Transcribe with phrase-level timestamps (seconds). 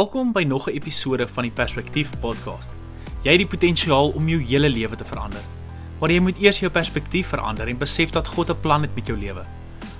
[0.00, 2.76] Welkom by nog 'n episode van die Perspektief podcast.
[3.22, 5.40] Jy het die potensiaal om jou hele lewe te verander.
[6.00, 9.06] Maar jy moet eers jou perspektief verander en besef dat God 'n plan het met
[9.06, 9.42] jou lewe.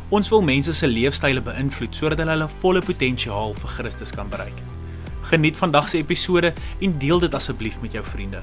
[0.09, 4.59] Ons wil mense se leefstyle beïnvloed sodat hulle hulle volle potensiaal vir Christus kan bereik.
[5.21, 8.41] Geniet vandag se episode en deel dit asseblief met jou vriende.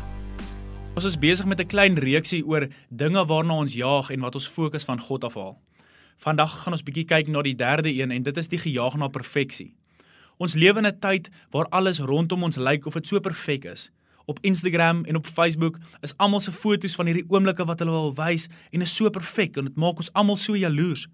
[0.95, 4.47] Ons is besig met 'n klein reeksie oor dinge waarna ons jaag en wat ons
[4.47, 5.57] fokus van God afhaal.
[6.17, 9.07] Vandag gaan ons bietjie kyk na die derde een en dit is die gejaag na
[9.07, 9.73] perfeksie.
[10.37, 13.89] Ons lewe in 'n tyd waar alles rondom ons lyk of dit so perfek is.
[14.25, 18.13] Op Instagram en op Facebook is almal se foto's van hierdie oomblikke wat hulle wil
[18.13, 21.07] wys en is so perfek en dit maak ons almal so jaloers.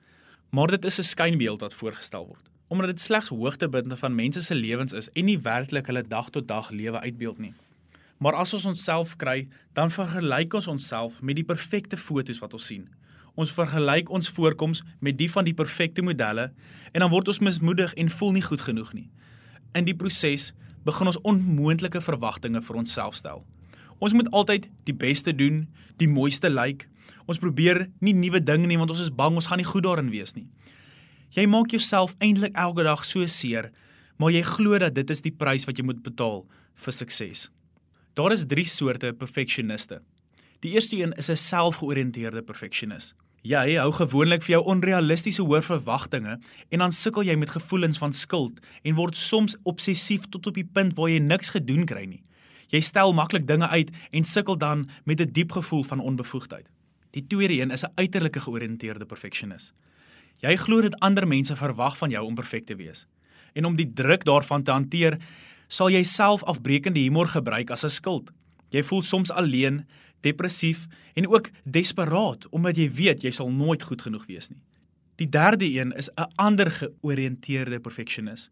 [0.49, 4.55] Maar dit is 'n skynbeeld wat voorgestel word, omdat dit slegs hoogtepunte van mense se
[4.55, 7.53] lewens is en nie werklik hulle dag tot dag lewe uitbeeld nie.
[8.17, 12.65] Maar as ons onsself kry, dan vergelyk ons onsself met die perfekte foto's wat ons
[12.65, 12.89] sien.
[13.33, 16.51] Ons vergelyk ons voorkoms met die van die perfekte modelle
[16.91, 19.09] en dan word ons mismoedig en voel nie goed genoeg nie.
[19.73, 20.51] In die proses
[20.85, 23.41] begin ons onmoontlike verwagtinge vir onsself stel.
[23.97, 25.63] Ons moet altyd die beste doen,
[25.97, 26.85] die mooiste lyk.
[27.25, 30.11] Ons probeer nie nuwe dinge nie want ons is bang ons gaan nie goed daarin
[30.13, 30.45] wees nie.
[31.33, 33.71] Jy maak jouself eintlik elke dag so seer,
[34.21, 36.43] maar jy glo dat dit is die prys wat jy moet betaal
[36.85, 37.47] vir sukses.
[38.13, 40.03] Daar is 3 soorte perfeksioniste.
[40.61, 43.15] Die eerste een is 'n selfgeoriënteerde perfeksionis.
[43.43, 46.37] Jy hou gewoonlik vir jou onrealistiese hoë verwagtinge
[46.71, 50.63] en dan sukkel jy met gevoelens van skuld en word soms obsessief tot op die
[50.63, 52.21] punt waar jy niks gedoen kry nie.
[52.71, 56.69] Jy stel maklik dinge uit en sukkel dan met 'n diep gevoel van onbevoegdheid.
[57.11, 59.73] Die tweede een is 'n uiterlike georiënteerde perfeksionis.
[60.39, 63.05] Jy glo dat ander mense verwag van jou om perfek te wees.
[63.53, 65.19] En om die druk daarvan te hanteer,
[65.67, 68.31] sal jy self afbreekende humor gebruik as 'n skild.
[68.73, 69.83] Jy voel soms alleen,
[70.25, 74.61] depressief en ook desperaat omdat jy weet jy sal nooit goed genoeg wees nie.
[75.21, 78.49] Die derde een is 'n ander georiënteerde perfeksionis.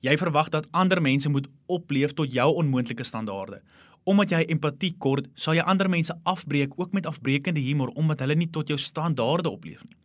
[0.00, 3.60] Jy verwag dat ander mense moet opleef tot jou onmoontlike standaarde.
[4.04, 8.34] Omdat jy empatie kort, sal jy ander mense afbreek ook met afbreekende humor omdat hulle
[8.34, 9.96] nie tot jou standaarde opleef nie.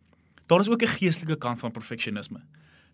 [0.46, 2.40] Daar is ook 'n geestelike kant van perfeksionisme.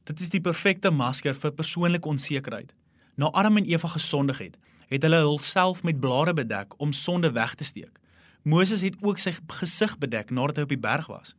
[0.05, 2.75] Dit is die perfekte masker vir persoonlike onsekerheid.
[3.17, 4.57] Na Adam en Eva gesondig het,
[4.91, 7.99] het hulle hulself met blare bedek om sonde weg te steek.
[8.43, 11.35] Moses het ook sy gesig bedek nadat hy op die berg was.